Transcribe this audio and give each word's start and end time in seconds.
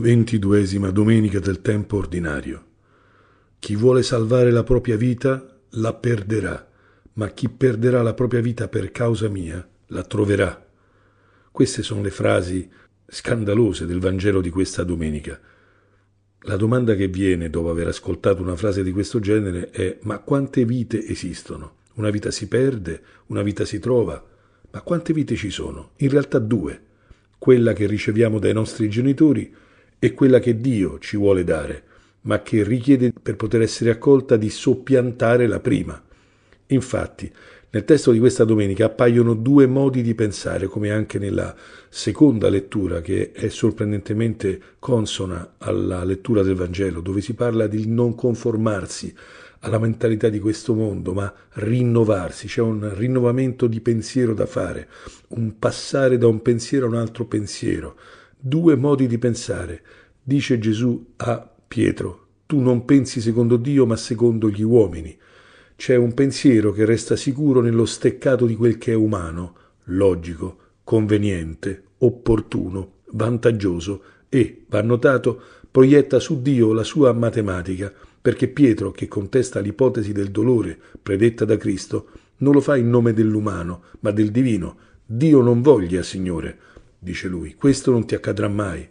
Ventiduesima 0.00 0.90
domenica 0.90 1.40
del 1.40 1.60
tempo 1.60 1.96
ordinario. 1.96 2.64
Chi 3.58 3.74
vuole 3.74 4.04
salvare 4.04 4.52
la 4.52 4.62
propria 4.62 4.96
vita 4.96 5.58
la 5.70 5.92
perderà, 5.92 6.70
ma 7.14 7.26
chi 7.30 7.48
perderà 7.48 8.00
la 8.02 8.14
propria 8.14 8.40
vita 8.40 8.68
per 8.68 8.92
causa 8.92 9.28
mia 9.28 9.68
la 9.86 10.04
troverà. 10.04 10.64
Queste 11.50 11.82
sono 11.82 12.00
le 12.00 12.10
frasi 12.10 12.70
scandalose 13.08 13.86
del 13.86 13.98
Vangelo 13.98 14.40
di 14.40 14.50
questa 14.50 14.84
domenica. 14.84 15.36
La 16.42 16.56
domanda 16.56 16.94
che 16.94 17.08
viene 17.08 17.50
dopo 17.50 17.68
aver 17.68 17.88
ascoltato 17.88 18.40
una 18.40 18.54
frase 18.54 18.84
di 18.84 18.92
questo 18.92 19.18
genere 19.18 19.70
è 19.70 19.98
ma 20.02 20.20
quante 20.20 20.64
vite 20.64 21.04
esistono? 21.04 21.78
Una 21.94 22.10
vita 22.10 22.30
si 22.30 22.46
perde, 22.46 23.02
una 23.26 23.42
vita 23.42 23.64
si 23.64 23.80
trova, 23.80 24.24
ma 24.70 24.80
quante 24.80 25.12
vite 25.12 25.34
ci 25.34 25.50
sono? 25.50 25.90
In 25.96 26.10
realtà 26.10 26.38
due, 26.38 26.82
quella 27.36 27.72
che 27.72 27.88
riceviamo 27.88 28.38
dai 28.38 28.52
nostri 28.52 28.88
genitori 28.88 29.66
è 29.98 30.14
quella 30.14 30.38
che 30.38 30.60
Dio 30.60 30.98
ci 30.98 31.16
vuole 31.16 31.44
dare, 31.44 31.82
ma 32.22 32.42
che 32.42 32.62
richiede 32.62 33.12
per 33.20 33.36
poter 33.36 33.62
essere 33.62 33.90
accolta 33.90 34.36
di 34.36 34.50
soppiantare 34.50 35.46
la 35.46 35.60
prima. 35.60 36.00
Infatti, 36.68 37.32
nel 37.70 37.84
testo 37.84 38.12
di 38.12 38.18
questa 38.18 38.44
domenica 38.44 38.86
appaiono 38.86 39.34
due 39.34 39.66
modi 39.66 40.02
di 40.02 40.14
pensare, 40.14 40.66
come 40.66 40.90
anche 40.90 41.18
nella 41.18 41.54
seconda 41.88 42.48
lettura, 42.48 43.00
che 43.00 43.32
è 43.32 43.48
sorprendentemente 43.48 44.60
consona 44.78 45.54
alla 45.58 46.04
lettura 46.04 46.42
del 46.42 46.54
Vangelo, 46.54 47.00
dove 47.00 47.20
si 47.20 47.34
parla 47.34 47.66
di 47.66 47.86
non 47.86 48.14
conformarsi 48.14 49.14
alla 49.60 49.78
mentalità 49.78 50.28
di 50.28 50.38
questo 50.38 50.74
mondo, 50.74 51.12
ma 51.12 51.32
rinnovarsi, 51.54 52.46
c'è 52.46 52.60
un 52.60 52.94
rinnovamento 52.94 53.66
di 53.66 53.80
pensiero 53.80 54.32
da 54.32 54.46
fare, 54.46 54.88
un 55.28 55.58
passare 55.58 56.16
da 56.16 56.26
un 56.26 56.40
pensiero 56.40 56.86
a 56.86 56.90
un 56.90 56.94
altro 56.94 57.26
pensiero, 57.26 57.96
due 58.38 58.76
modi 58.76 59.06
di 59.06 59.18
pensare. 59.18 59.82
Dice 60.22 60.58
Gesù 60.58 61.12
a 61.16 61.50
Pietro, 61.66 62.26
tu 62.46 62.60
non 62.60 62.84
pensi 62.84 63.20
secondo 63.20 63.56
Dio 63.56 63.84
ma 63.86 63.96
secondo 63.96 64.48
gli 64.48 64.62
uomini. 64.62 65.16
C'è 65.76 65.96
un 65.96 66.14
pensiero 66.14 66.72
che 66.72 66.84
resta 66.84 67.16
sicuro 67.16 67.60
nello 67.60 67.84
steccato 67.84 68.46
di 68.46 68.56
quel 68.56 68.78
che 68.78 68.92
è 68.92 68.96
umano, 68.96 69.54
logico, 69.84 70.56
conveniente, 70.84 71.82
opportuno, 71.98 72.92
vantaggioso 73.12 74.02
e, 74.28 74.64
va 74.68 74.82
notato, 74.82 75.40
proietta 75.70 76.18
su 76.18 76.42
Dio 76.42 76.72
la 76.72 76.84
sua 76.84 77.12
matematica, 77.12 77.92
perché 78.20 78.48
Pietro, 78.48 78.90
che 78.90 79.08
contesta 79.08 79.60
l'ipotesi 79.60 80.12
del 80.12 80.30
dolore 80.30 80.78
predetta 81.02 81.44
da 81.44 81.56
Cristo, 81.56 82.08
non 82.38 82.52
lo 82.52 82.60
fa 82.60 82.76
in 82.76 82.90
nome 82.90 83.12
dell'umano, 83.12 83.82
ma 84.00 84.10
del 84.10 84.30
divino. 84.30 84.76
Dio 85.04 85.40
non 85.40 85.62
voglia, 85.62 86.02
Signore, 86.02 86.58
dice 86.98 87.28
lui, 87.28 87.54
questo 87.54 87.90
non 87.90 88.06
ti 88.06 88.14
accadrà 88.14 88.48
mai. 88.48 88.86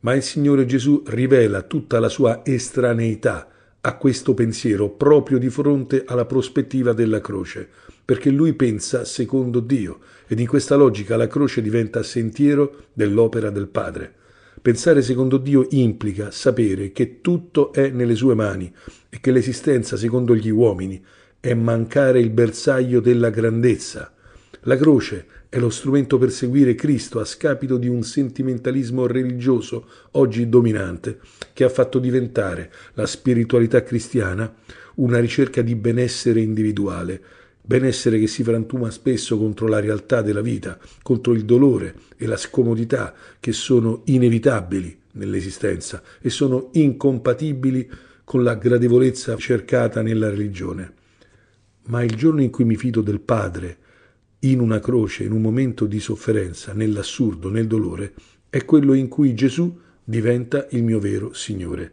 Ma 0.00 0.14
il 0.14 0.22
Signore 0.22 0.64
Gesù 0.64 1.02
rivela 1.06 1.62
tutta 1.62 1.98
la 1.98 2.08
sua 2.08 2.42
estraneità 2.44 3.48
a 3.80 3.96
questo 3.96 4.34
pensiero 4.34 4.90
proprio 4.90 5.38
di 5.38 5.50
fronte 5.50 6.04
alla 6.06 6.24
prospettiva 6.24 6.92
della 6.92 7.20
croce, 7.20 7.68
perché 8.04 8.30
lui 8.30 8.54
pensa 8.54 9.04
secondo 9.04 9.60
Dio 9.60 10.00
ed 10.26 10.40
in 10.40 10.46
questa 10.46 10.76
logica 10.76 11.16
la 11.16 11.26
croce 11.26 11.62
diventa 11.62 12.02
sentiero 12.02 12.84
dell'opera 12.92 13.50
del 13.50 13.68
Padre. 13.68 14.14
Pensare 14.60 15.02
secondo 15.02 15.36
Dio 15.36 15.66
implica 15.70 16.30
sapere 16.30 16.90
che 16.92 17.20
tutto 17.20 17.72
è 17.72 17.90
nelle 17.90 18.14
sue 18.14 18.34
mani 18.34 18.72
e 19.08 19.20
che 19.20 19.30
l'esistenza 19.30 19.96
secondo 19.96 20.34
gli 20.34 20.50
uomini 20.50 21.02
è 21.40 21.54
mancare 21.54 22.18
il 22.18 22.30
bersaglio 22.30 23.00
della 23.00 23.30
grandezza. 23.30 24.12
La 24.62 24.76
croce 24.76 25.26
è 25.48 25.58
lo 25.58 25.70
strumento 25.70 26.18
per 26.18 26.30
seguire 26.30 26.74
Cristo 26.74 27.20
a 27.20 27.24
scapito 27.24 27.76
di 27.76 27.88
un 27.88 28.02
sentimentalismo 28.02 29.06
religioso 29.06 29.86
oggi 30.12 30.48
dominante 30.48 31.20
che 31.52 31.64
ha 31.64 31.68
fatto 31.68 31.98
diventare 31.98 32.70
la 32.94 33.06
spiritualità 33.06 33.82
cristiana 33.82 34.54
una 34.96 35.20
ricerca 35.20 35.62
di 35.62 35.74
benessere 35.74 36.40
individuale, 36.40 37.20
benessere 37.62 38.18
che 38.18 38.26
si 38.26 38.42
frantuma 38.42 38.90
spesso 38.90 39.38
contro 39.38 39.68
la 39.68 39.80
realtà 39.80 40.22
della 40.22 40.40
vita, 40.40 40.78
contro 41.02 41.32
il 41.32 41.44
dolore 41.44 41.94
e 42.16 42.26
la 42.26 42.36
scomodità 42.36 43.14
che 43.38 43.52
sono 43.52 44.02
inevitabili 44.06 44.98
nell'esistenza 45.12 46.02
e 46.20 46.30
sono 46.30 46.70
incompatibili 46.72 47.88
con 48.24 48.42
la 48.42 48.54
gradevolezza 48.54 49.36
cercata 49.36 50.02
nella 50.02 50.28
religione. 50.28 50.92
Ma 51.86 52.02
il 52.02 52.14
giorno 52.14 52.42
in 52.42 52.50
cui 52.50 52.64
mi 52.64 52.76
fido 52.76 53.00
del 53.00 53.20
Padre, 53.20 53.78
in 54.40 54.60
una 54.60 54.78
croce, 54.80 55.24
in 55.24 55.32
un 55.32 55.40
momento 55.40 55.86
di 55.86 56.00
sofferenza, 56.00 56.72
nell'assurdo, 56.72 57.50
nel 57.50 57.66
dolore, 57.66 58.14
è 58.48 58.64
quello 58.64 58.94
in 58.94 59.08
cui 59.08 59.34
Gesù 59.34 59.78
diventa 60.04 60.66
il 60.70 60.84
mio 60.84 61.00
vero 61.00 61.32
Signore. 61.32 61.92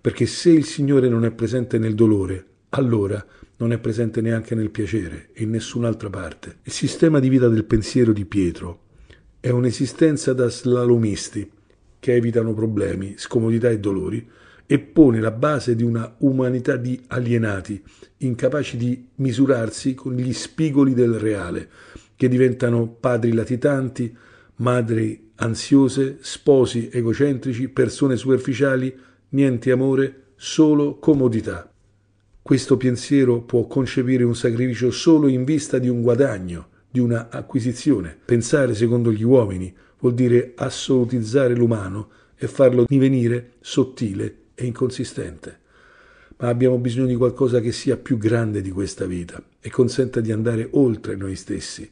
Perché 0.00 0.26
se 0.26 0.50
il 0.50 0.64
Signore 0.64 1.08
non 1.08 1.24
è 1.24 1.30
presente 1.30 1.78
nel 1.78 1.94
dolore, 1.94 2.44
allora 2.70 3.24
non 3.58 3.72
è 3.72 3.78
presente 3.78 4.20
neanche 4.20 4.54
nel 4.54 4.70
piacere 4.70 5.30
in 5.36 5.50
nessun'altra 5.50 6.10
parte. 6.10 6.58
Il 6.62 6.72
sistema 6.72 7.18
di 7.18 7.28
vita 7.28 7.48
del 7.48 7.64
pensiero 7.64 8.12
di 8.12 8.24
Pietro 8.24 8.82
è 9.40 9.48
un'esistenza 9.48 10.32
da 10.32 10.48
slalomisti 10.48 11.50
che 11.98 12.14
evitano 12.14 12.52
problemi, 12.52 13.14
scomodità 13.16 13.70
e 13.70 13.80
dolori, 13.80 14.28
e 14.66 14.78
pone 14.80 15.20
la 15.20 15.30
base 15.30 15.76
di 15.76 15.84
una 15.84 16.16
umanità 16.18 16.76
di 16.76 17.00
alienati, 17.06 17.82
incapaci 18.18 18.76
di 18.76 19.08
misurarsi 19.16 19.94
con 19.94 20.14
gli 20.14 20.32
spigoli 20.32 20.92
del 20.92 21.14
reale, 21.14 21.68
che 22.16 22.28
diventano 22.28 22.88
padri 22.88 23.32
latitanti, 23.32 24.14
madri 24.56 25.30
ansiose, 25.36 26.18
sposi 26.20 26.88
egocentrici, 26.92 27.68
persone 27.68 28.16
superficiali, 28.16 28.94
niente 29.30 29.70
amore, 29.70 30.22
solo 30.34 30.98
comodità. 30.98 31.70
Questo 32.42 32.76
pensiero 32.76 33.42
può 33.42 33.66
concepire 33.66 34.24
un 34.24 34.34
sacrificio 34.34 34.90
solo 34.90 35.28
in 35.28 35.44
vista 35.44 35.78
di 35.78 35.88
un 35.88 36.02
guadagno, 36.02 36.68
di 36.90 37.00
una 37.00 37.28
acquisizione. 37.28 38.16
Pensare 38.24 38.74
secondo 38.74 39.12
gli 39.12 39.24
uomini 39.24 39.74
vuol 39.98 40.14
dire 40.14 40.52
assolutizzare 40.56 41.54
l'umano 41.54 42.08
e 42.36 42.46
farlo 42.46 42.84
divenire 42.86 43.54
sottile 43.60 44.44
è 44.56 44.64
inconsistente, 44.64 45.58
ma 46.38 46.48
abbiamo 46.48 46.78
bisogno 46.78 47.06
di 47.06 47.14
qualcosa 47.14 47.60
che 47.60 47.72
sia 47.72 47.98
più 47.98 48.16
grande 48.16 48.62
di 48.62 48.70
questa 48.70 49.04
vita 49.04 49.40
e 49.60 49.68
consenta 49.68 50.20
di 50.20 50.32
andare 50.32 50.68
oltre 50.72 51.14
noi 51.14 51.36
stessi. 51.36 51.88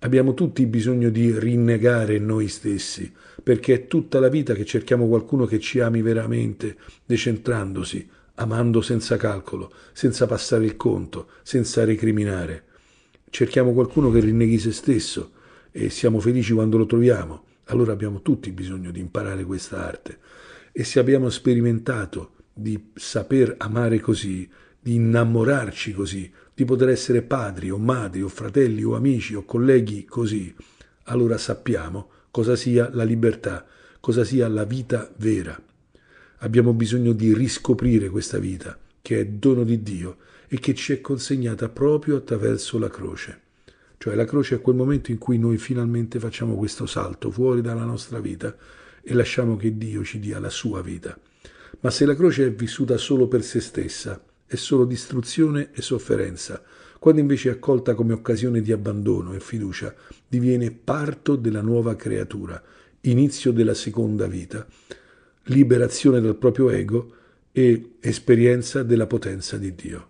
Abbiamo 0.00 0.34
tutti 0.34 0.66
bisogno 0.66 1.08
di 1.08 1.38
rinnegare 1.38 2.18
noi 2.18 2.48
stessi, 2.48 3.12
perché 3.42 3.74
è 3.74 3.86
tutta 3.86 4.18
la 4.18 4.28
vita 4.28 4.54
che 4.54 4.64
cerchiamo 4.64 5.06
qualcuno 5.06 5.46
che 5.46 5.60
ci 5.60 5.78
ami 5.78 6.02
veramente, 6.02 6.76
decentrandosi, 7.04 8.08
amando 8.34 8.80
senza 8.80 9.16
calcolo, 9.16 9.72
senza 9.92 10.26
passare 10.26 10.64
il 10.64 10.76
conto, 10.76 11.28
senza 11.42 11.84
recriminare. 11.84 12.64
Cerchiamo 13.30 13.72
qualcuno 13.72 14.10
che 14.10 14.18
rinneghi 14.18 14.58
se 14.58 14.72
stesso 14.72 15.30
e 15.70 15.90
siamo 15.90 16.18
felici 16.18 16.54
quando 16.54 16.76
lo 16.76 16.86
troviamo. 16.86 17.44
Allora 17.66 17.92
abbiamo 17.92 18.20
tutti 18.20 18.50
bisogno 18.50 18.90
di 18.90 18.98
imparare 18.98 19.44
questa 19.44 19.86
arte. 19.86 20.18
E 20.72 20.84
se 20.84 20.98
abbiamo 20.98 21.30
sperimentato 21.30 22.32
di 22.52 22.90
saper 22.94 23.54
amare 23.58 24.00
così, 24.00 24.48
di 24.78 24.94
innamorarci 24.94 25.92
così, 25.92 26.30
di 26.54 26.64
poter 26.64 26.90
essere 26.90 27.22
padri 27.22 27.70
o 27.70 27.78
madri 27.78 28.22
o 28.22 28.28
fratelli 28.28 28.82
o 28.82 28.94
amici 28.94 29.34
o 29.34 29.44
colleghi 29.44 30.04
così, 30.04 30.54
allora 31.04 31.38
sappiamo 31.38 32.08
cosa 32.30 32.54
sia 32.54 32.88
la 32.92 33.04
libertà, 33.04 33.66
cosa 33.98 34.24
sia 34.24 34.48
la 34.48 34.64
vita 34.64 35.10
vera. 35.16 35.60
Abbiamo 36.38 36.72
bisogno 36.72 37.12
di 37.12 37.34
riscoprire 37.34 38.08
questa 38.08 38.38
vita, 38.38 38.78
che 39.02 39.20
è 39.20 39.26
dono 39.26 39.64
di 39.64 39.82
Dio 39.82 40.18
e 40.48 40.58
che 40.58 40.74
ci 40.74 40.92
è 40.92 41.00
consegnata 41.00 41.68
proprio 41.68 42.16
attraverso 42.16 42.78
la 42.78 42.88
croce. 42.88 43.40
Cioè 43.98 44.14
la 44.14 44.24
croce 44.24 44.56
è 44.56 44.60
quel 44.60 44.76
momento 44.76 45.10
in 45.10 45.18
cui 45.18 45.38
noi 45.38 45.58
finalmente 45.58 46.18
facciamo 46.18 46.54
questo 46.54 46.86
salto 46.86 47.30
fuori 47.30 47.60
dalla 47.60 47.84
nostra 47.84 48.18
vita 48.18 48.56
e 49.02 49.14
lasciamo 49.14 49.56
che 49.56 49.76
Dio 49.76 50.04
ci 50.04 50.18
dia 50.18 50.38
la 50.38 50.50
sua 50.50 50.82
vita. 50.82 51.18
Ma 51.80 51.90
se 51.90 52.04
la 52.04 52.14
croce 52.14 52.46
è 52.46 52.52
vissuta 52.52 52.96
solo 52.96 53.28
per 53.28 53.42
se 53.42 53.60
stessa, 53.60 54.22
è 54.46 54.56
solo 54.56 54.84
distruzione 54.84 55.70
e 55.72 55.82
sofferenza, 55.82 56.62
quando 56.98 57.20
invece 57.20 57.48
è 57.48 57.52
accolta 57.52 57.94
come 57.94 58.12
occasione 58.12 58.60
di 58.60 58.72
abbandono 58.72 59.32
e 59.32 59.40
fiducia, 59.40 59.94
diviene 60.28 60.70
parto 60.70 61.36
della 61.36 61.62
nuova 61.62 61.96
creatura, 61.96 62.62
inizio 63.02 63.52
della 63.52 63.74
seconda 63.74 64.26
vita, 64.26 64.66
liberazione 65.44 66.20
dal 66.20 66.36
proprio 66.36 66.68
ego 66.68 67.14
e 67.52 67.92
esperienza 68.00 68.82
della 68.82 69.06
potenza 69.06 69.56
di 69.56 69.74
Dio. 69.74 70.08